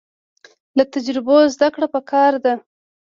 [0.77, 2.53] له تجربو زده کړه پکار ده